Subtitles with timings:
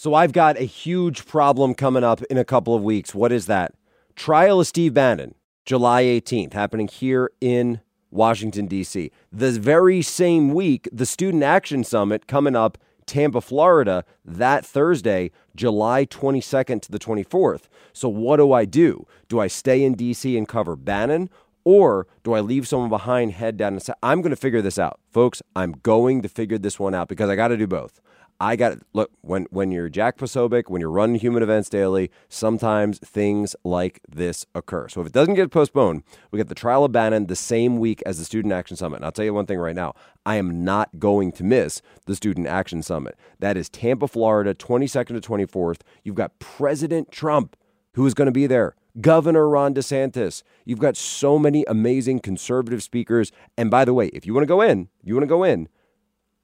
[0.00, 3.16] So I've got a huge problem coming up in a couple of weeks.
[3.16, 3.74] What is that?
[4.14, 5.34] Trial of Steve Bannon,
[5.64, 7.80] July 18th, happening here in
[8.12, 9.10] Washington, D.C.
[9.32, 16.06] The very same week, the Student Action Summit coming up Tampa, Florida, that Thursday, July
[16.06, 17.62] 22nd to the 24th.
[17.92, 19.04] So, what do I do?
[19.28, 21.28] Do I stay in DC and cover Bannon?
[21.64, 24.78] Or do I leave someone behind, head down, and say, I'm going to figure this
[24.78, 25.00] out?
[25.10, 28.00] Folks, I'm going to figure this one out because I got to do both.
[28.40, 32.98] I got look when when you're Jack Posobiec, when you're running Human Events Daily, sometimes
[33.00, 34.88] things like this occur.
[34.88, 38.00] So if it doesn't get postponed, we get the trial of Bannon the same week
[38.06, 38.96] as the Student Action Summit.
[38.96, 42.14] And I'll tell you one thing right now: I am not going to miss the
[42.14, 43.18] Student Action Summit.
[43.40, 45.80] That is Tampa, Florida, 22nd to 24th.
[46.04, 47.56] You've got President Trump
[47.94, 48.76] who is going to be there.
[49.00, 50.42] Governor Ron DeSantis.
[50.64, 53.32] You've got so many amazing conservative speakers.
[53.56, 55.68] And by the way, if you want to go in, you want to go in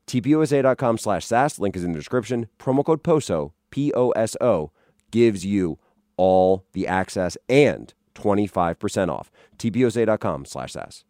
[0.07, 1.59] tpusa.com slash SAS.
[1.59, 2.49] Link is in the description.
[2.59, 4.71] Promo code POSO, P O S O,
[5.11, 5.79] gives you
[6.17, 9.31] all the access and 25% off.
[9.59, 11.05] tpusa.com slash SAS.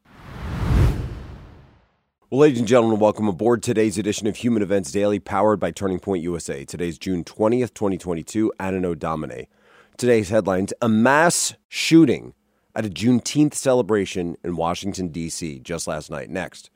[2.30, 6.00] Well, ladies and gentlemen, welcome aboard today's edition of Human Events Daily, powered by Turning
[6.00, 6.64] Point USA.
[6.64, 9.48] Today's June 20th, 2022, Anno Domini.
[9.96, 12.34] Today's headlines A mass shooting
[12.74, 15.60] at a Juneteenth celebration in Washington, D.C.
[15.60, 16.28] just last night.
[16.28, 16.70] Next,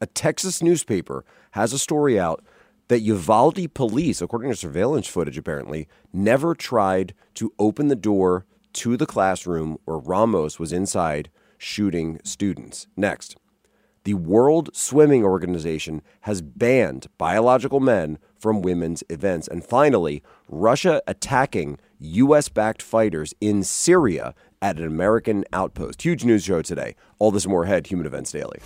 [0.00, 2.44] a Texas newspaper has a story out
[2.88, 8.44] that Uvalde police, according to surveillance footage apparently, never tried to open the door
[8.74, 12.86] to the classroom where Ramos was inside shooting students.
[12.96, 13.36] Next,
[14.04, 19.46] the World Swimming Organization has banned biological men from women's events.
[19.46, 22.48] And finally, Russia attacking U.S.
[22.48, 26.02] backed fighters in Syria at an American outpost.
[26.02, 26.96] Huge news show today.
[27.20, 28.58] All this more ahead, Human Events Daily.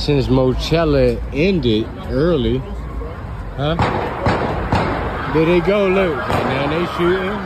[0.00, 2.56] Since Moechella ended early,
[3.58, 3.76] huh?
[5.34, 6.16] There they go, look.
[6.16, 7.36] Now they shooting.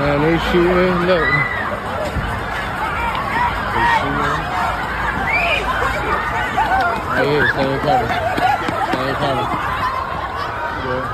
[0.00, 1.28] Now they shooting, look.
[3.68, 4.40] They shooting.
[7.12, 7.44] Right here,
[7.84, 8.08] cover.
[8.88, 9.46] Stay in cover.
[10.88, 11.04] Yeah.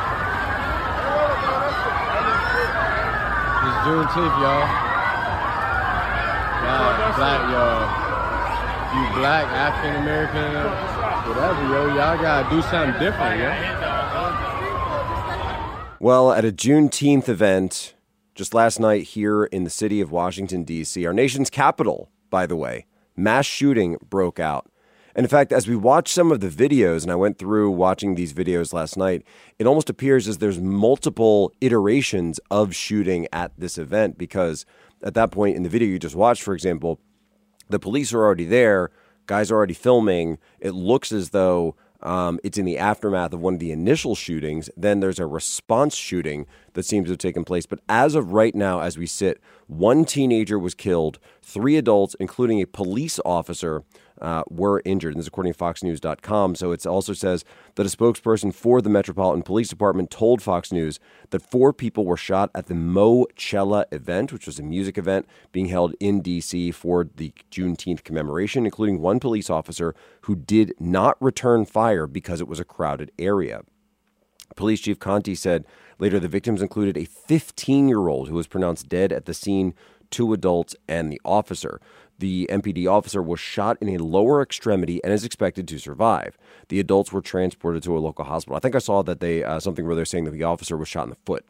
[3.66, 4.66] It's Juneteenth, y'all.
[6.62, 8.09] Y'all, black, y'all
[8.94, 10.52] you black, African American,
[11.28, 13.50] whatever, yo, y'all gotta do something different, yo.
[16.00, 17.94] Well, at a Juneteenth event
[18.34, 22.56] just last night here in the city of Washington, D.C., our nation's capital, by the
[22.56, 22.86] way,
[23.16, 24.70] mass shooting broke out.
[25.14, 28.14] And in fact, as we watch some of the videos, and I went through watching
[28.14, 29.22] these videos last night,
[29.58, 34.64] it almost appears as there's multiple iterations of shooting at this event because
[35.02, 37.00] at that point in the video you just watched, for example,
[37.70, 38.91] the police are already there,
[39.26, 40.38] guys are already filming.
[40.58, 44.70] It looks as though um, it's in the aftermath of one of the initial shootings.
[44.76, 47.66] Then there's a response shooting that seems to have taken place.
[47.66, 52.60] But as of right now, as we sit, one teenager was killed, three adults, including
[52.60, 53.84] a police officer,
[54.20, 55.14] uh, were injured.
[55.14, 56.54] And this is according to FoxNews.com.
[56.54, 57.44] So it also says
[57.75, 61.00] that a spokesperson for the Metropolitan Police Department told Fox News
[61.31, 65.66] that four people were shot at the Moechella event, which was a music event being
[65.66, 66.70] held in D.C.
[66.72, 72.48] for the Juneteenth commemoration, including one police officer who did not return fire because it
[72.48, 73.62] was a crowded area.
[74.56, 75.64] Police Chief Contee said
[75.98, 79.75] later the victims included a 15 year old who was pronounced dead at the scene,
[80.10, 81.81] two adults, and the officer.
[82.20, 86.36] The MPD officer was shot in a lower extremity and is expected to survive.
[86.69, 88.56] The adults were transported to a local hospital.
[88.56, 90.86] I think I saw that they uh, something where they're saying that the officer was
[90.86, 91.47] shot in the foot.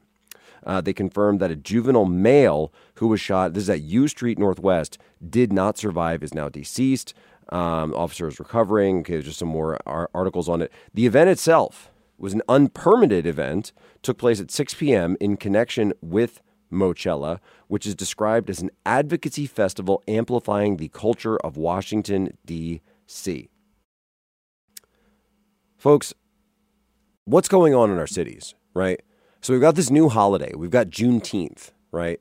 [0.65, 4.39] Uh, they confirmed that a juvenile male who was shot, this is at U Street
[4.39, 4.99] Northwest,
[5.29, 7.15] did not survive, is now deceased.
[7.49, 9.01] Um, officer is recovering.
[9.01, 10.71] Okay, there's just some more ar- articles on it.
[10.95, 15.17] The event itself was an unpermitted event, took place at 6 p.m.
[15.19, 17.39] in connection with Moechella,
[17.69, 23.49] which is described as an advocacy festival amplifying the culture of Washington, D.C.
[25.77, 26.15] Folks,
[27.25, 29.01] what's going on in our cities, right?
[29.41, 30.53] So we've got this new holiday.
[30.55, 32.21] We've got Juneteenth, right?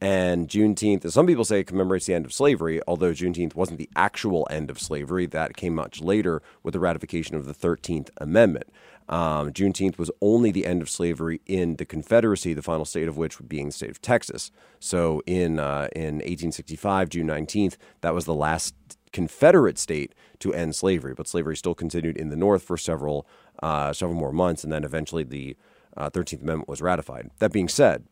[0.00, 3.88] And Juneteenth, as some people say commemorates the end of slavery, although Juneteenth wasn't the
[3.96, 5.26] actual end of slavery.
[5.26, 8.66] That came much later with the ratification of the 13th Amendment.
[9.08, 13.16] Um, Juneteenth was only the end of slavery in the Confederacy, the final state of
[13.16, 14.50] which would being the state of Texas.
[14.80, 18.74] So in, uh, in 1865, June 19th, that was the last
[19.12, 21.14] Confederate state to end slavery.
[21.14, 23.26] But slavery still continued in the North for several,
[23.62, 25.56] uh, several more months, and then eventually the
[25.96, 27.30] uh, 13th Amendment was ratified.
[27.38, 28.04] That being said,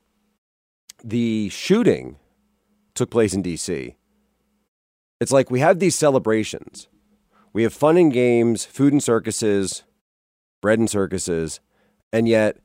[1.03, 2.17] the shooting
[2.95, 3.97] took place in D.C.,
[5.21, 6.89] it's like we have these celebrations.
[7.53, 9.85] We have fun and games, food and circuses,
[10.65, 11.61] bread and circuses,
[12.11, 12.57] and yet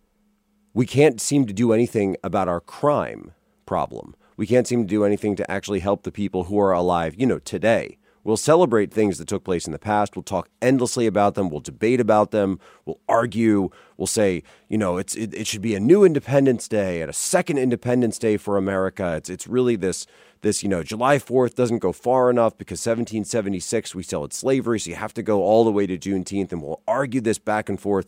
[0.73, 3.33] we can't seem to do anything about our crime
[3.65, 4.15] problem.
[4.37, 7.25] We can't seem to do anything to actually help the people who are alive, you
[7.25, 7.97] know, today.
[8.29, 10.15] We'll celebrate things that took place in the past.
[10.15, 11.49] We'll talk endlessly about them.
[11.49, 12.59] We'll debate about them.
[12.85, 13.71] We'll argue.
[13.97, 17.13] We'll say, you know, it's it, it should be a new Independence Day and a
[17.13, 19.15] second Independence Day for America.
[19.15, 20.05] It's it's really this
[20.41, 24.79] this you know July Fourth doesn't go far enough because 1776 we still had slavery,
[24.79, 27.67] so you have to go all the way to Juneteenth, and we'll argue this back
[27.67, 28.05] and forth,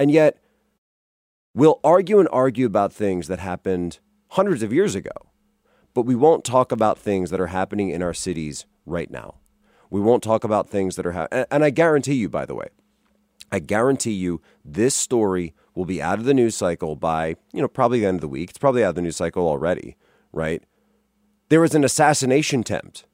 [0.00, 0.38] and yet
[1.54, 3.98] we'll argue and argue about things that happened
[4.28, 5.12] hundreds of years ago,
[5.92, 9.34] but we won't talk about things that are happening in our cities right now.
[9.90, 11.46] We won't talk about things that are happening.
[11.50, 12.68] And I guarantee you, by the way,
[13.50, 17.68] I guarantee you this story will be out of the news cycle by, you know,
[17.68, 18.50] probably the end of the week.
[18.50, 19.96] It's probably out of the news cycle already,
[20.32, 20.62] right?
[21.48, 23.06] There was an assassination attempt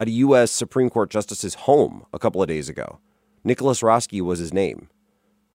[0.00, 0.50] at a U.S.
[0.50, 2.98] Supreme Court justice's home a couple of days ago.
[3.44, 4.88] Nicholas Roske was his name.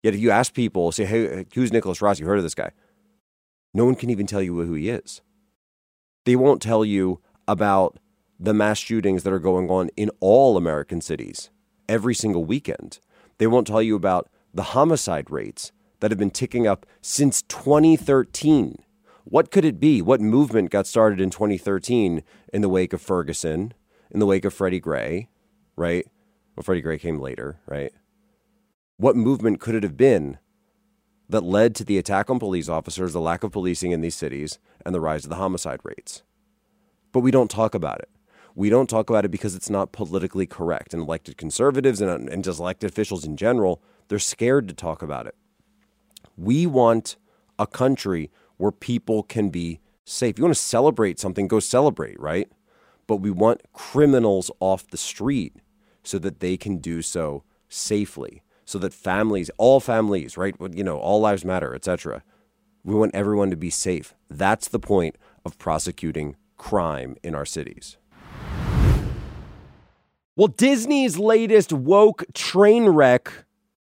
[0.04, 2.20] Yet if you ask people, say, hey, who's Nicholas Roske?
[2.20, 2.72] You heard of this guy?
[3.74, 5.22] No one can even tell you who he is.
[6.26, 7.98] They won't tell you about
[8.40, 11.50] the mass shootings that are going on in all American cities
[11.90, 13.00] every single weekend.
[13.38, 18.84] They won't tell you about the homicide rates that have been ticking up since 2013.
[19.24, 20.02] What could it be?
[20.02, 22.24] What movement got started in 2013
[22.54, 23.74] in the wake of Ferguson,
[24.12, 25.30] in the wake of Freddie Gray,
[25.76, 26.08] right?
[26.56, 27.92] Well, Freddie Gray came later, right?
[28.98, 30.38] What movement could it have been
[31.30, 34.60] that led to the attack on police officers, the lack of policing in these cities,
[34.86, 36.24] and the rise of the homicide rates?
[37.12, 38.10] But we don't talk about it.
[38.58, 40.92] We don't talk about it because it's not politically correct.
[40.92, 45.28] And elected conservatives and, and just elected officials in general, they're scared to talk about
[45.28, 45.36] it.
[46.36, 47.18] We want
[47.60, 50.40] a country where people can be safe.
[50.40, 52.52] You want to celebrate something, go celebrate, right?
[53.06, 55.58] But we want criminals off the street
[56.02, 60.56] so that they can do so safely, so that families, all families, right?
[60.74, 62.24] You know, all lives matter, etc.
[62.84, 64.16] We want everyone to be safe.
[64.32, 65.16] That's the point
[65.46, 67.98] of prosecuting crime in our cities.
[70.38, 73.46] Well, Disney's latest woke train wreck,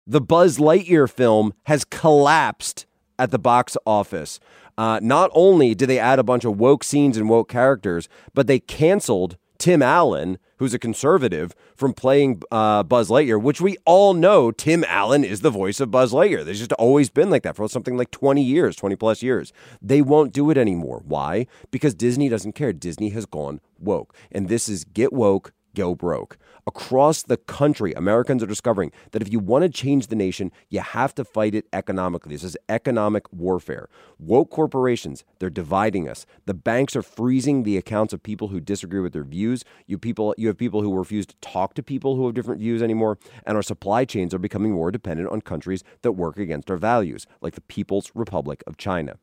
[0.06, 2.86] the Buzz Lightyear film, has collapsed
[3.18, 4.40] at the box office.
[4.78, 8.46] Uh, not only did they add a bunch of woke scenes and woke characters, but
[8.46, 14.14] they canceled Tim Allen, who's a conservative, from playing uh, Buzz Lightyear, which we all
[14.14, 16.42] know Tim Allen is the voice of Buzz Lightyear.
[16.42, 19.52] There's just always been like that for something like 20 years, 20 plus years.
[19.82, 21.02] They won't do it anymore.
[21.04, 21.46] Why?
[21.70, 22.72] Because Disney doesn't care.
[22.72, 24.14] Disney has gone woke.
[24.32, 26.36] And this is get woke, go broke.
[26.66, 30.80] Across the country, Americans are discovering that if you want to change the nation, you
[30.80, 32.34] have to fight it economically.
[32.34, 33.88] This is economic warfare.
[34.18, 36.26] Woke corporations, they're dividing us.
[36.46, 39.64] The banks are freezing the accounts of people who disagree with their views.
[39.86, 42.82] You people you have people who refuse to talk to people who have different views
[42.82, 46.76] anymore, and our supply chains are becoming more dependent on countries that work against our
[46.76, 49.16] values, like the People's Republic of China.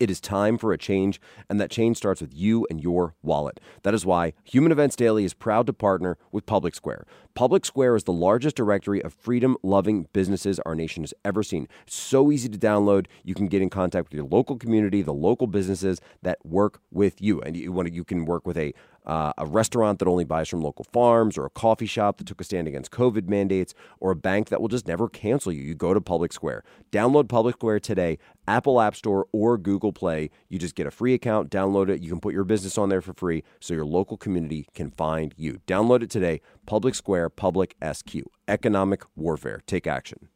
[0.00, 3.58] It is time for a change, and that change starts with you and your wallet.
[3.82, 7.04] That is why Human Events Daily is proud to partner with Public Square.
[7.34, 11.66] Public Square is the largest directory of freedom loving businesses our nation has ever seen.
[11.86, 13.06] So easy to download.
[13.24, 17.20] You can get in contact with your local community, the local businesses that work with
[17.20, 17.40] you.
[17.40, 18.74] And you, want to, you can work with a
[19.08, 22.40] uh, a restaurant that only buys from local farms, or a coffee shop that took
[22.40, 25.62] a stand against COVID mandates, or a bank that will just never cancel you.
[25.62, 26.62] You go to Public Square.
[26.92, 30.30] Download Public Square today, Apple App Store or Google Play.
[30.48, 32.02] You just get a free account, download it.
[32.02, 35.34] You can put your business on there for free so your local community can find
[35.36, 35.60] you.
[35.66, 36.40] Download it today.
[36.66, 38.16] Public Square, Public SQ.
[38.46, 39.62] Economic warfare.
[39.66, 40.28] Take action.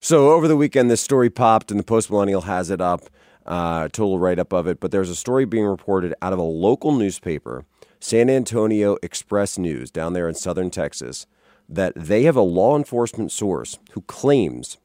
[0.00, 3.02] So over the weekend, this story popped, and the Post Millennial has it up,
[3.46, 4.78] uh, total write up of it.
[4.80, 7.64] But there's a story being reported out of a local newspaper,
[8.00, 11.26] San Antonio Express News, down there in southern Texas,
[11.68, 14.78] that they have a law enforcement source who claims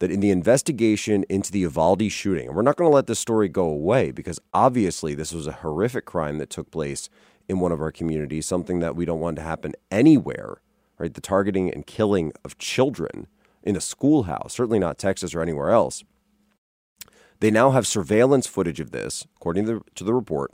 [0.00, 3.18] that in the investigation into the Uvalde shooting, and we're not going to let this
[3.20, 7.08] story go away because obviously this was a horrific crime that took place
[7.48, 10.62] in one of our communities, something that we don't want to happen anywhere,
[10.98, 11.12] right?
[11.12, 13.26] The targeting and killing of children
[13.62, 16.04] in a schoolhouse, certainly not Texas or anywhere else.
[17.40, 20.52] They now have surveillance footage of this, according to the, to the report,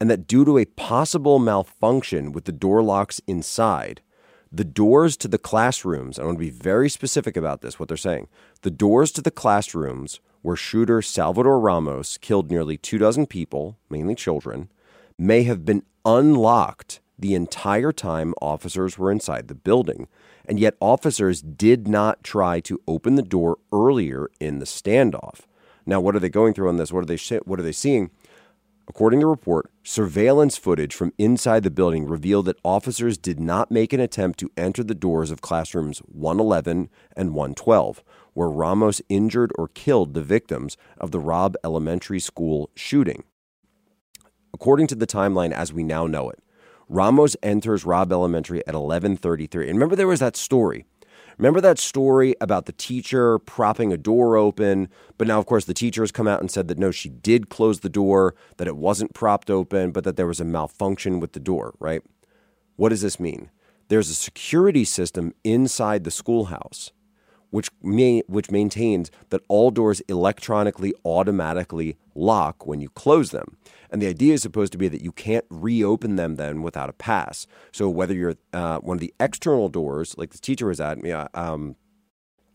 [0.00, 4.02] and that due to a possible malfunction with the door locks inside,
[4.50, 7.96] The doors to the classrooms, I want to be very specific about this, what they're
[7.98, 8.28] saying.
[8.62, 14.14] The doors to the classrooms where shooter Salvador Ramos killed nearly two dozen people, mainly
[14.14, 14.70] children,
[15.18, 20.06] may have been unlocked the entire time officers were inside the building.
[20.46, 25.40] And yet, officers did not try to open the door earlier in the standoff.
[25.84, 26.92] Now, what are they going through on this?
[26.92, 28.10] What are they, what are they seeing?
[28.88, 33.70] According to the report, surveillance footage from inside the building revealed that officers did not
[33.70, 39.52] make an attempt to enter the doors of classrooms 111 and 112, where Ramos injured
[39.58, 43.24] or killed the victims of the Robb Elementary School shooting.
[44.60, 46.40] According to the timeline as we now know it,
[46.88, 49.68] Ramos enters Robb Elementary at 11:33.
[49.68, 50.84] And remember there was that story
[51.38, 54.88] Remember that story about the teacher propping a door open?
[55.16, 57.48] But now, of course, the teacher has come out and said that no, she did
[57.48, 61.34] close the door, that it wasn't propped open, but that there was a malfunction with
[61.34, 62.02] the door, right?
[62.74, 63.50] What does this mean?
[63.86, 66.90] There's a security system inside the schoolhouse
[67.50, 73.56] which may, which maintains that all doors electronically automatically lock when you close them.
[73.90, 76.92] And the idea is supposed to be that you can't reopen them then without a
[76.92, 77.46] pass.
[77.72, 80.98] So whether you're uh, one of the external doors, like the teacher was at,
[81.34, 81.76] um,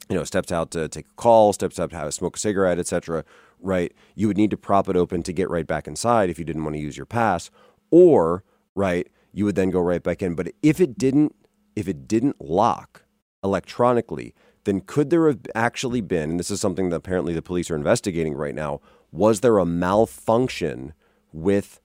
[0.10, 2.40] you know, steps out to take a call, steps out to have a smoke a
[2.40, 3.24] cigarette, etc.
[3.60, 6.46] Right, you would need to prop it open to get right back inside if you
[6.46, 7.50] didn't want to use your pass,
[7.92, 8.44] or
[8.76, 10.36] right, you would then go right back in.
[10.36, 11.34] But if it didn't,
[11.76, 13.04] if it didn't lock
[13.44, 14.36] electronically,
[14.66, 17.76] then could there have actually been, and this is something that apparently the police are
[17.76, 20.94] investigating right now, was there a malfunction
[21.32, 21.82] with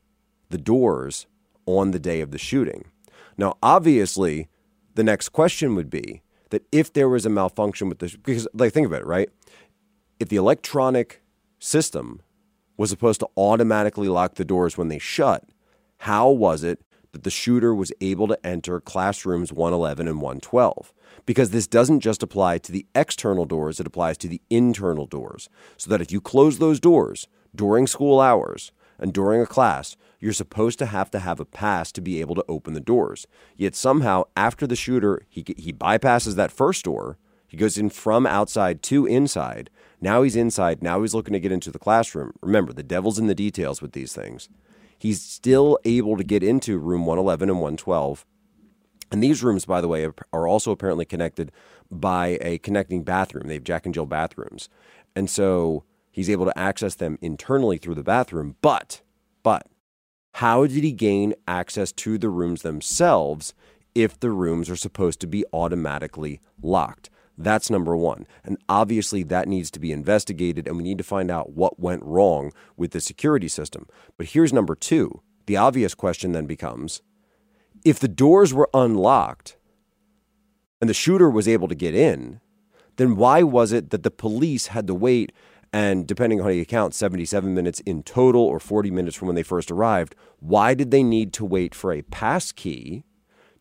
[0.50, 1.26] the doors
[1.66, 2.86] on the day of the shooting?
[3.36, 4.48] Now, obviously,
[4.94, 8.72] the next question would be that if there was a malfunction with the, because, like,
[8.72, 9.28] think of it, right?
[10.18, 11.22] If the electronic
[11.58, 12.22] system
[12.76, 15.44] was supposed to automatically lock the doors when they shut,
[15.98, 16.80] how was it
[17.12, 20.92] that the shooter was able to enter classrooms 111 and 112?
[21.28, 25.50] because this doesn't just apply to the external doors, it applies to the internal doors.
[25.76, 30.32] So that if you close those doors during school hours and during a class, you're
[30.32, 33.26] supposed to have to have a pass to be able to open the doors.
[33.58, 38.26] Yet somehow, after the shooter, he, he bypasses that first door, he goes in from
[38.26, 39.68] outside to inside.
[40.00, 40.82] Now he's inside.
[40.82, 42.32] Now he's looking to get into the classroom.
[42.40, 44.48] Remember, the devil's in the details with these things.
[44.98, 48.26] He's still able to get into room 111 and 112
[49.10, 51.50] and these rooms, by the way, are also apparently connected
[51.90, 53.48] by a connecting bathroom.
[53.48, 54.68] They have Jack and Jill bathrooms.
[55.16, 58.56] And so he's able to access them internally through the bathroom.
[58.60, 59.02] But,
[59.42, 59.66] but,
[60.34, 63.54] how did he gain access to the rooms themselves
[63.94, 67.08] if the rooms are supposed to be automatically locked?
[67.38, 68.26] That's number one.
[68.44, 72.02] And obviously, that needs to be investigated, and we need to find out what went
[72.02, 73.86] wrong with the security system.
[74.16, 75.22] But here's number two.
[75.46, 77.00] The obvious question then becomes
[77.84, 79.56] if the doors were unlocked
[80.80, 82.40] and the shooter was able to get in,
[82.96, 85.32] then why was it that the police had to wait
[85.72, 89.36] and depending on how you count 77 minutes in total or 40 minutes from when
[89.36, 93.04] they first arrived why did they need to wait for a pass key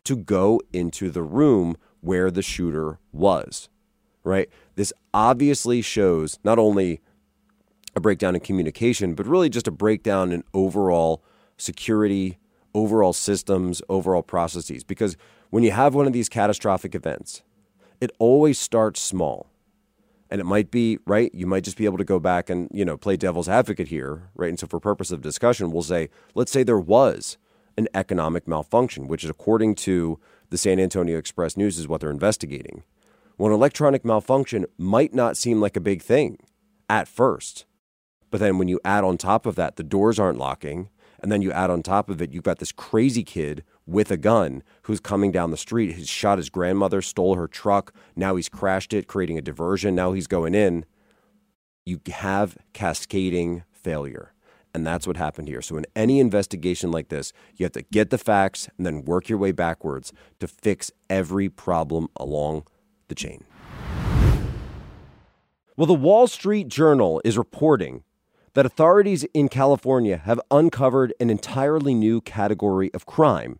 [0.03, 3.69] to go into the room where the shooter was
[4.23, 7.01] right this obviously shows not only
[7.95, 11.23] a breakdown in communication but really just a breakdown in overall
[11.57, 12.37] security
[12.77, 14.83] overall systems, overall processes.
[14.83, 15.17] Because
[15.49, 17.41] when you have one of these catastrophic events,
[17.99, 19.47] it always starts small.
[20.29, 22.83] And it might be, right, you might just be able to go back and, you
[22.83, 24.49] know, play devil's advocate here, right?
[24.49, 27.37] And so for purpose of discussion, we'll say, let's say there was
[27.77, 32.09] an economic malfunction, which is according to the San Antonio Express News is what they're
[32.09, 32.83] investigating.
[33.37, 36.39] Well, electronic malfunction might not seem like a big thing
[36.89, 37.65] at first.
[38.31, 40.89] But then when you add on top of that, the doors aren't locking,
[41.19, 44.17] and then you add on top of it, you've got this crazy kid with a
[44.17, 45.95] gun who's coming down the street.
[45.95, 47.93] He's shot his grandmother, stole her truck.
[48.15, 49.95] Now he's crashed it, creating a diversion.
[49.95, 50.85] Now he's going in.
[51.85, 54.33] You have cascading failure.
[54.77, 55.63] And that's what happened here.
[55.63, 59.27] So, in any investigation like this, you have to get the facts and then work
[59.27, 62.67] your way backwards to fix every problem along
[63.07, 63.43] the chain.
[65.75, 68.03] Well, the Wall Street Journal is reporting
[68.53, 73.57] that authorities in California have uncovered an entirely new category of crime.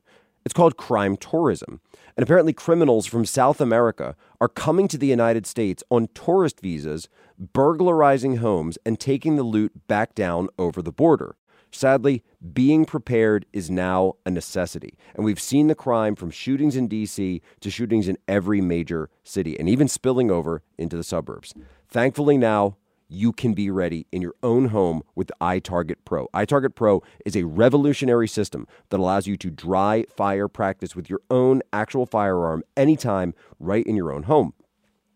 [0.48, 1.82] It's called crime tourism.
[2.16, 7.10] And apparently, criminals from South America are coming to the United States on tourist visas,
[7.38, 11.36] burglarizing homes, and taking the loot back down over the border.
[11.70, 12.24] Sadly,
[12.54, 14.98] being prepared is now a necessity.
[15.16, 17.42] And we've seen the crime from shootings in D.C.
[17.60, 21.54] to shootings in every major city and even spilling over into the suburbs.
[21.89, 22.77] Thankfully, now
[23.08, 26.28] you can be ready in your own home with the iTarget Pro.
[26.34, 31.22] iTarget Pro is a revolutionary system that allows you to dry fire practice with your
[31.30, 34.54] own actual firearm anytime right in your own home.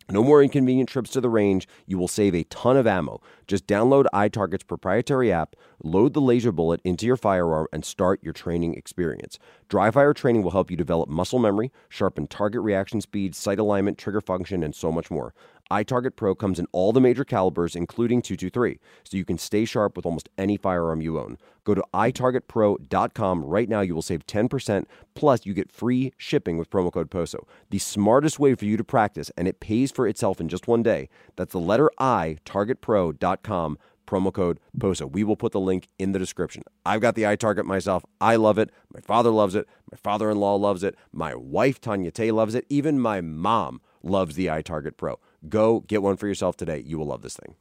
[0.09, 1.69] No more inconvenient trips to the range.
[1.85, 3.21] You will save a ton of ammo.
[3.47, 8.33] Just download iTarget's proprietary app, load the laser bullet into your firearm, and start your
[8.33, 9.39] training experience.
[9.71, 13.97] Dry fire training will help you develop muscle memory, sharpen target reaction speed, sight alignment,
[13.97, 15.33] trigger function, and so much more
[15.71, 19.95] iTarget Pro comes in all the major calibers, including 223, so you can stay sharp
[19.95, 21.37] with almost any firearm you own.
[21.63, 23.79] Go to itargetpro.com right now.
[23.79, 24.85] You will save 10%,
[25.15, 27.47] plus you get free shipping with promo code POSO.
[27.69, 30.83] The smartest way for you to practice, and it pays for itself in just one
[30.83, 31.07] day.
[31.37, 33.77] That's the letter I, targetpro.com,
[34.11, 35.09] promo code POSO.
[35.09, 36.63] We will put the link in the description.
[36.85, 38.03] I've got the iTarget myself.
[38.19, 38.69] I love it.
[38.93, 39.67] My father loves it.
[39.89, 40.95] My father-in-law loves it.
[41.13, 42.65] My wife, Tanya Tay, loves it.
[42.69, 45.19] Even my mom loves the iTarget Pro.
[45.47, 46.83] Go get one for yourself today.
[46.85, 47.55] You will love this thing.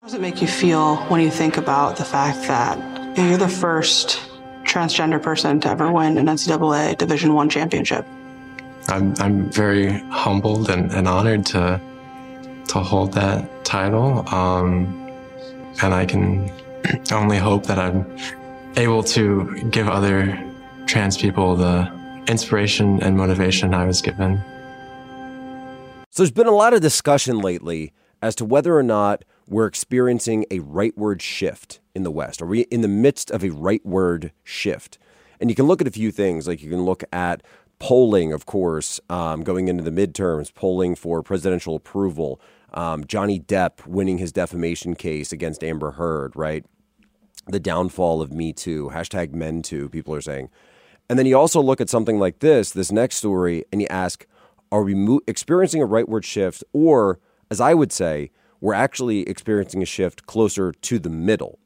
[0.00, 3.48] How does it make you feel when you think about the fact that you're the
[3.48, 4.20] first
[4.62, 8.06] transgender person to ever win an NCAA Division One championship?
[8.88, 11.80] I'm I'm very humbled and, and honored to
[12.68, 14.86] to hold that title, um,
[15.82, 16.50] and I can
[17.12, 18.04] only hope that I'm
[18.76, 20.42] able to give other
[20.86, 21.90] trans people the
[22.28, 24.42] inspiration and motivation I was given.
[26.10, 27.92] So there's been a lot of discussion lately
[28.22, 32.42] as to whether or not we're experiencing a rightward shift in the West.
[32.42, 34.98] Are we in the midst of a rightward shift?
[35.40, 37.42] And you can look at a few things, like you can look at
[37.78, 42.40] polling, of course, um, going into the midterms, polling for presidential approval,
[42.76, 46.64] um, Johnny Depp winning his defamation case against Amber Heard, right?
[47.48, 50.50] The downfall of Me Too, hashtag Men Too, people are saying.
[51.08, 54.26] And then you also look at something like this, this next story, and you ask,
[54.70, 57.18] are we mo- experiencing a rightward shift, or
[57.50, 58.30] as I would say,
[58.60, 61.58] we're actually experiencing a shift closer to the middle?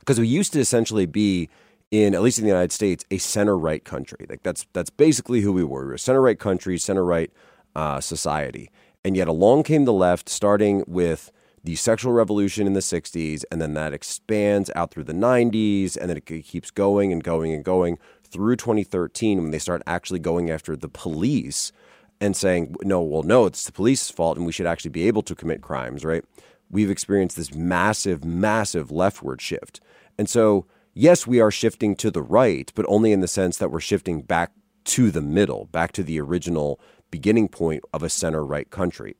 [0.00, 1.48] Because we used to essentially be
[1.90, 4.26] in, at least in the United States, a center right country.
[4.28, 5.82] Like that's that's basically who we were.
[5.82, 7.30] We were a center right country, center right
[7.76, 8.70] uh, society,
[9.04, 11.30] and yet along came the left, starting with
[11.62, 16.10] the sexual revolution in the 60s, and then that expands out through the 90s, and
[16.10, 20.50] then it keeps going and going and going through 2013 when they start actually going
[20.50, 21.72] after the police
[22.20, 25.22] and saying, no, well, no, it's the police's fault and we should actually be able
[25.22, 26.24] to commit crimes, right?
[26.70, 29.80] We've experienced this massive, massive leftward shift.
[30.18, 33.70] And so, yes, we are shifting to the right, but only in the sense that
[33.70, 34.52] we're shifting back
[34.84, 36.80] to the middle, back to the original
[37.14, 39.14] beginning point of a center right country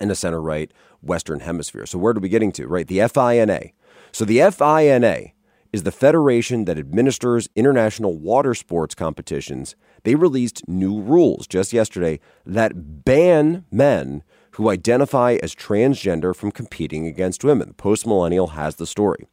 [0.00, 1.84] and a center right Western hemisphere.
[1.84, 2.86] So, where are we getting to, right?
[2.86, 3.72] The FINA.
[4.12, 5.32] So, the FINA
[5.74, 9.76] is the federation that administers international water sports competitions.
[10.04, 17.06] They released new rules just yesterday that ban men who identify as transgender from competing
[17.06, 17.74] against women.
[17.74, 19.26] Post Millennial has the story.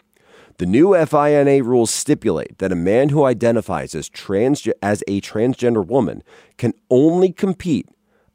[0.58, 5.86] The new FINA rules stipulate that a man who identifies as, trans- as a transgender
[5.86, 6.24] woman
[6.58, 7.88] can only compete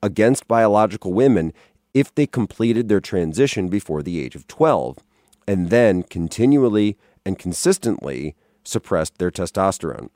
[0.03, 1.53] against biological women
[1.95, 4.99] if they completed their transition before the age of 12
[5.47, 10.11] and then continually and consistently suppressed their testosterone.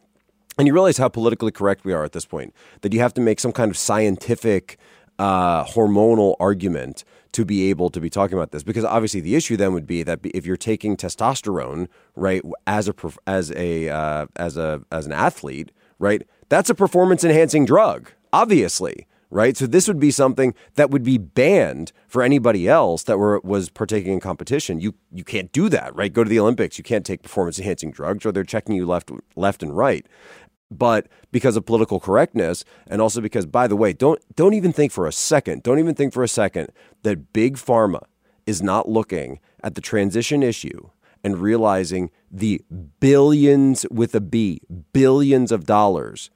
[0.58, 3.20] And you realize how politically correct we are at this point, that you have to
[3.20, 4.78] make some kind of scientific,
[5.18, 8.62] uh, hormonal argument to be able to be talking about this.
[8.62, 12.94] Because obviously, the issue then would be that if you're taking testosterone, right, as a
[13.26, 19.06] as a uh, as a as an athlete, right, that's a performance enhancing drug, obviously
[19.32, 19.56] right?
[19.56, 23.70] So this would be something that would be banned for anybody else that were was
[23.70, 24.78] partaking in competition.
[24.78, 26.12] You you can't do that, right?
[26.12, 29.10] Go to the Olympics, you can't take performance enhancing drugs, or they're checking you left
[29.34, 30.06] left and right.
[30.78, 34.92] But because of political correctness, and also because, by the way, don't don't even think
[34.92, 36.70] for a second, don't even think for a second
[37.02, 38.02] that big pharma
[38.46, 40.90] is not looking at the transition issue
[41.24, 42.60] and realizing the
[43.00, 44.60] billions with a B,
[44.92, 46.30] billions of dollars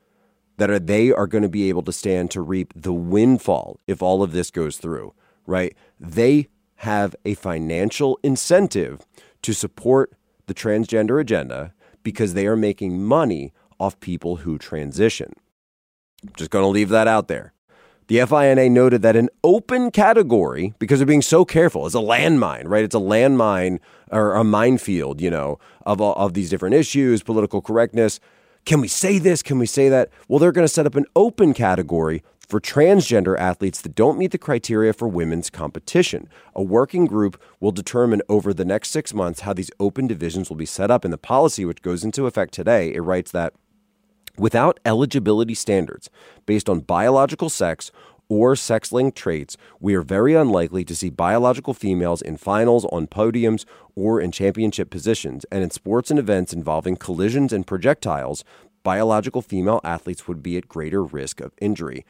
[0.59, 4.03] that are, they are going to be able to stand to reap the windfall if
[4.03, 5.12] all of this goes through,
[5.46, 5.77] right?
[5.99, 9.05] They have a financial incentive
[9.42, 10.12] to support
[10.46, 15.32] the transgender agenda because they are making money off people who transition.
[16.22, 17.52] I'm just going to leave that out there.
[18.08, 22.62] The FINA noted that an open category, because they're being so careful, is a landmine,
[22.66, 22.84] right?
[22.84, 23.80] It's a landmine
[24.12, 28.20] or a minefield, you know, of, of these different issues, political correctness.
[28.64, 29.42] Can we say this?
[29.42, 30.10] Can we say that?
[30.28, 34.30] Well, they're going to set up an open category for transgender athletes that don't meet
[34.30, 36.28] the criteria for women's competition.
[36.54, 40.56] A working group will determine over the next six months how these open divisions will
[40.56, 41.04] be set up.
[41.04, 43.52] In the policy, which goes into effect today, it writes that
[44.38, 46.11] without eligibility standards
[46.46, 47.90] based on biological sex
[48.29, 53.07] or sex linked traits, we are very unlikely to see biological females in finals, on
[53.07, 55.44] podiums, or in championship positions.
[55.53, 58.44] And in sports and events involving collisions and projectiles,
[58.83, 62.05] biological female athletes would be at greater risk of injury.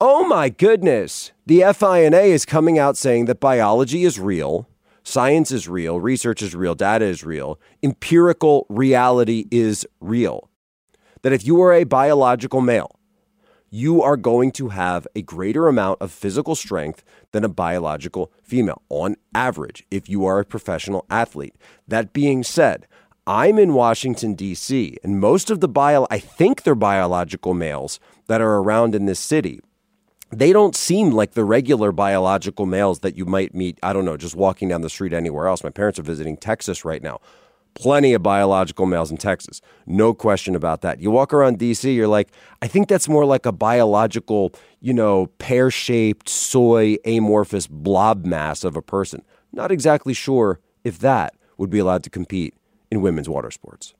[0.00, 1.32] Oh my goodness!
[1.46, 4.68] The FINA is coming out saying that biology is real,
[5.02, 10.47] science is real, research is real, data is real, empirical reality is real.
[11.22, 12.98] That if you are a biological male,
[13.70, 18.82] you are going to have a greater amount of physical strength than a biological female
[18.88, 21.54] on average if you are a professional athlete.
[21.86, 22.86] That being said,
[23.26, 28.40] I'm in Washington, D.C., and most of the bio, I think they're biological males that
[28.40, 29.60] are around in this city.
[30.30, 34.16] They don't seem like the regular biological males that you might meet, I don't know,
[34.16, 35.62] just walking down the street anywhere else.
[35.62, 37.20] My parents are visiting Texas right now
[37.78, 39.60] plenty of biological males in Texas.
[39.86, 41.00] No question about that.
[41.00, 45.26] You walk around DC, you're like, I think that's more like a biological, you know,
[45.38, 49.22] pear shaped, soy, amorphous blob mass of a person.
[49.52, 52.54] Not exactly sure if that would be allowed to compete
[52.90, 53.94] in women's water sports.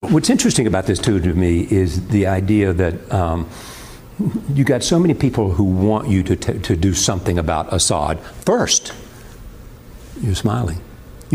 [0.00, 3.12] What's interesting about this, too, to me, is the idea that.
[3.12, 3.48] Um,
[4.52, 8.20] you got so many people who want you to, t- to do something about Assad
[8.20, 8.92] first.
[10.20, 10.80] You're smiling.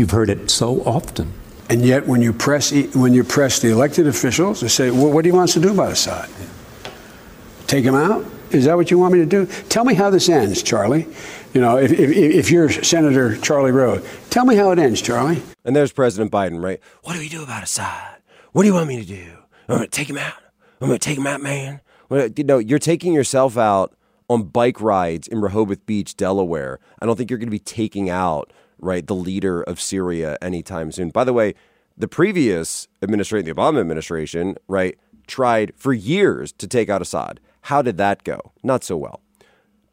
[0.00, 1.34] You've heard it so often.
[1.68, 5.24] And yet, when you press when you press the elected officials, they say, well, "What
[5.24, 6.30] do you want us to do about Assad?
[7.66, 8.24] Take him out?
[8.50, 9.44] Is that what you want me to do?
[9.68, 11.06] Tell me how this ends, Charlie.
[11.52, 15.42] You know, if, if, if you're Senator Charlie Rose, tell me how it ends, Charlie."
[15.66, 16.80] And there's President Biden, right?
[17.02, 18.22] What do we do about Assad?
[18.52, 19.36] What do you want me to do?
[19.68, 20.32] I'm going to take him out.
[20.80, 21.82] I'm going to take him out, man.
[22.10, 23.94] You know, you're taking yourself out
[24.30, 26.80] on bike rides in Rehoboth Beach, Delaware.
[27.00, 30.92] I don't think you're going to be taking out right, the leader of Syria anytime
[30.92, 31.10] soon.
[31.10, 31.54] By the way,
[31.96, 37.40] the previous administration, the Obama administration, right, tried for years to take out Assad.
[37.62, 38.52] How did that go?
[38.62, 39.20] Not so well.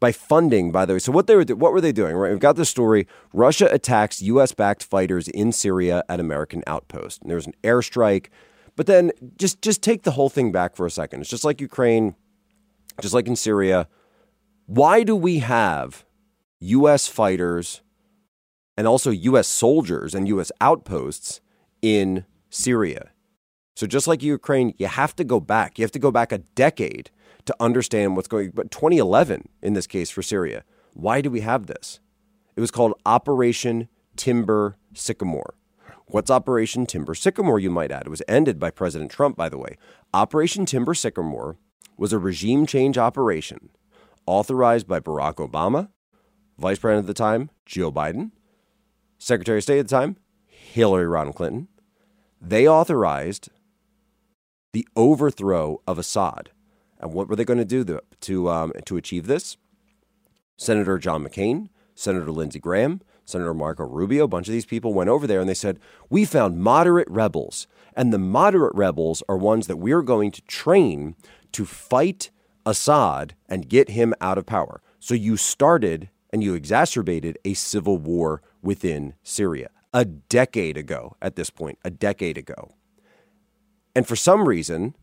[0.00, 0.98] By funding, by the way.
[1.00, 2.14] So what they were what were they doing?
[2.16, 3.06] Right, we've got the story.
[3.32, 7.20] Russia attacks U.S.-backed fighters in Syria at American outpost.
[7.20, 8.26] And there was an airstrike.
[8.76, 11.20] But then just just take the whole thing back for a second.
[11.20, 12.14] It's just like Ukraine,
[13.00, 13.88] just like in Syria.
[14.66, 16.04] Why do we have
[16.60, 17.08] U.S.
[17.08, 17.82] fighters
[18.78, 19.48] and also U.S.
[19.48, 20.52] soldiers and U.S.
[20.60, 21.40] outposts
[21.82, 23.10] in Syria.
[23.74, 25.78] So just like Ukraine, you have to go back.
[25.78, 27.10] You have to go back a decade
[27.46, 28.52] to understand what's going.
[28.54, 30.62] But 2011, in this case for Syria,
[30.94, 31.98] why do we have this?
[32.54, 35.54] It was called Operation Timber Sycamore.
[36.06, 38.06] What's Operation Timber Sycamore, you might add?
[38.06, 39.76] It was ended by President Trump, by the way.
[40.14, 41.56] Operation Timber Sycamore
[41.96, 43.70] was a regime change operation
[44.24, 45.88] authorized by Barack Obama,
[46.58, 48.30] Vice President at the time, Joe Biden,
[49.18, 51.68] Secretary of State at the time, Hillary Rodham Clinton,
[52.40, 53.50] they authorized
[54.72, 56.50] the overthrow of Assad.
[57.00, 59.56] And what were they going to do to, to, um, to achieve this?
[60.56, 65.10] Senator John McCain, Senator Lindsey Graham, Senator Marco Rubio, a bunch of these people went
[65.10, 65.78] over there and they said,
[66.08, 67.66] We found moderate rebels.
[67.94, 71.16] And the moderate rebels are ones that we're going to train
[71.52, 72.30] to fight
[72.64, 74.80] Assad and get him out of power.
[75.00, 81.36] So you started and you exacerbated a civil war within Syria a decade ago at
[81.36, 82.74] this point, a decade ago.
[83.94, 84.94] And for some reason,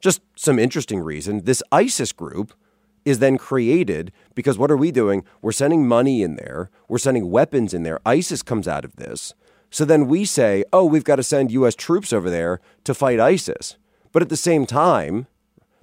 [0.00, 2.52] just some interesting reason, this ISIS group
[3.04, 5.24] is then created because what are we doing?
[5.40, 8.00] We're sending money in there, we're sending weapons in there.
[8.04, 9.34] ISIS comes out of this.
[9.70, 11.74] So then we say, oh, we've got to send U.S.
[11.74, 13.76] troops over there to fight ISIS.
[14.12, 15.26] But at the same time,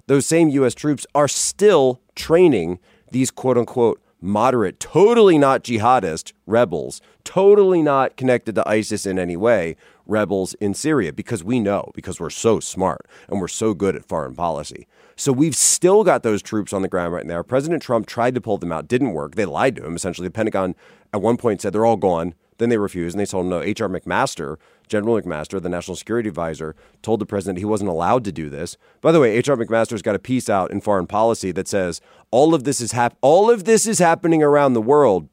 [0.06, 0.74] those same U.S.
[0.74, 2.78] troops are still training
[3.10, 9.36] these quote unquote moderate, totally not jihadist rebels, totally not connected to ISIS in any
[9.36, 13.94] way, rebels in Syria because we know, because we're so smart and we're so good
[13.94, 14.86] at foreign policy.
[15.16, 17.42] So we've still got those troops on the ground right now.
[17.42, 19.34] President Trump tried to pull them out, didn't work.
[19.34, 19.94] They lied to him.
[19.94, 20.74] Essentially, the Pentagon
[21.12, 22.34] at one point said they're all gone.
[22.64, 23.60] Then they refused and they told him no.
[23.60, 23.90] H.R.
[23.90, 24.56] McMaster,
[24.88, 28.78] General McMaster, the national security advisor, told the president he wasn't allowed to do this.
[29.02, 29.54] By the way, H.R.
[29.58, 32.00] McMaster's got a piece out in Foreign Policy that says
[32.30, 35.28] all of this is hap- all of this is happening around the world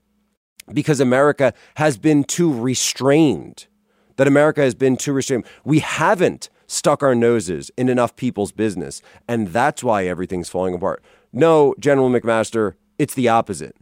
[0.73, 3.67] because America has been too restrained.
[4.17, 5.45] That America has been too restrained.
[5.63, 11.01] We haven't stuck our noses in enough people's business, and that's why everything's falling apart.
[11.31, 13.77] No, General McMaster, it's the opposite.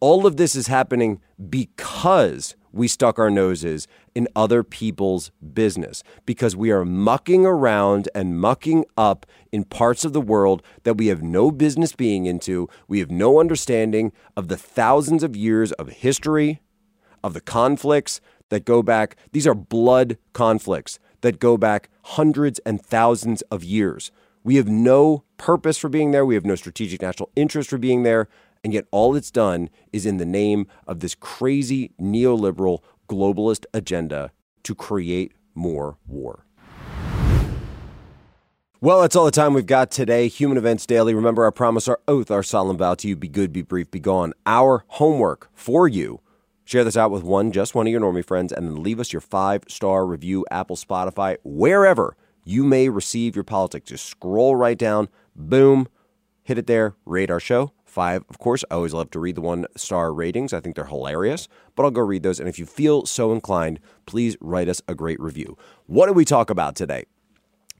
[0.00, 6.56] All of this is happening because we stuck our noses in other people's business because
[6.56, 11.22] we are mucking around and mucking up in parts of the world that we have
[11.22, 12.68] no business being into.
[12.88, 16.60] We have no understanding of the thousands of years of history,
[17.22, 19.16] of the conflicts that go back.
[19.32, 24.10] These are blood conflicts that go back hundreds and thousands of years.
[24.42, 26.26] We have no purpose for being there.
[26.26, 28.28] We have no strategic national interest for being there.
[28.64, 34.32] And yet, all it's done is in the name of this crazy neoliberal globalist agenda
[34.62, 36.46] to create more war.
[38.80, 40.28] Well, that's all the time we've got today.
[40.28, 41.14] Human Events Daily.
[41.14, 44.00] Remember our promise, our oath, our solemn vow to you be good, be brief, be
[44.00, 44.32] gone.
[44.46, 46.20] Our homework for you.
[46.64, 49.12] Share this out with one, just one of your normie friends, and then leave us
[49.12, 53.90] your five star review, Apple, Spotify, wherever you may receive your politics.
[53.90, 55.88] Just scroll right down, boom,
[56.42, 57.73] hit it there, rate our show.
[57.94, 60.52] Five, of course, I always love to read the one star ratings.
[60.52, 62.40] I think they're hilarious, but I'll go read those.
[62.40, 65.56] And if you feel so inclined, please write us a great review.
[65.86, 67.04] What did we talk about today?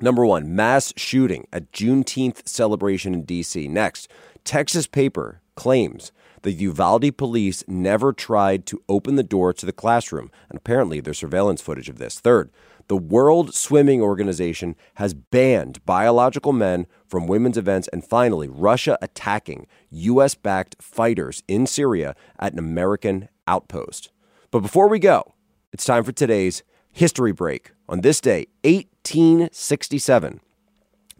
[0.01, 3.67] Number one, mass shooting at Juneteenth celebration in D.C.
[3.67, 4.07] Next,
[4.45, 10.31] Texas paper claims the Uvalde police never tried to open the door to the classroom,
[10.49, 12.21] and apparently there's surveillance footage of this.
[12.21, 12.53] Third,
[12.89, 17.89] the World Swimming Organization has banned biological men from women's events.
[17.89, 20.35] And finally, Russia attacking U.S.
[20.35, 24.11] backed fighters in Syria at an American outpost.
[24.51, 25.35] But before we go,
[25.73, 27.73] it's time for today's history break.
[27.89, 30.41] On this day, 1867,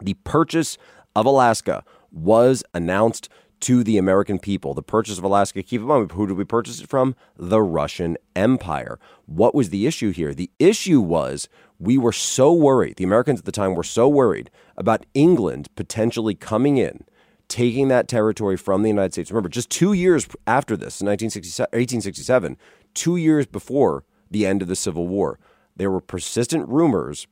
[0.01, 0.77] the purchase
[1.15, 3.29] of Alaska was announced
[3.61, 4.73] to the American people.
[4.73, 7.15] The purchase of Alaska, keep in mind, who did we purchase it from?
[7.37, 8.99] The Russian Empire.
[9.25, 10.33] What was the issue here?
[10.33, 11.47] The issue was
[11.79, 16.35] we were so worried, the Americans at the time were so worried about England potentially
[16.35, 17.05] coming in,
[17.47, 19.31] taking that territory from the United States.
[19.31, 22.57] Remember, just two years after this, in 1867,
[22.93, 25.39] two years before the end of the Civil War,
[25.75, 27.27] there were persistent rumors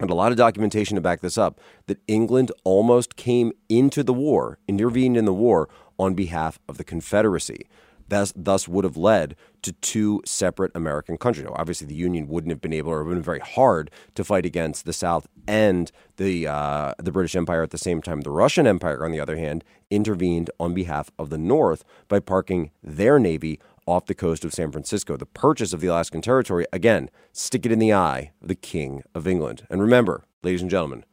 [0.00, 4.14] and a lot of documentation to back this up, that England almost came into the
[4.14, 7.66] war, intervened in the war on behalf of the Confederacy.
[8.08, 11.46] Thus, thus would have led to two separate American countries.
[11.46, 14.24] Now, obviously, the Union wouldn't have been able, or would have been very hard to
[14.24, 18.22] fight against the South and the uh, the British Empire at the same time.
[18.22, 22.72] The Russian Empire, on the other hand, intervened on behalf of the North by parking
[22.82, 25.16] their navy off the coast of San Francisco.
[25.16, 29.02] The purchase of the Alaskan Territory, again, stick it in the eye of the King
[29.14, 29.66] of England.
[29.68, 31.04] And remember, ladies and gentlemen,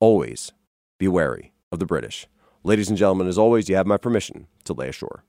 [0.00, 0.52] always
[0.98, 2.26] be wary of the British.
[2.64, 5.24] Ladies and gentlemen, as always, you have my permission to lay ashore.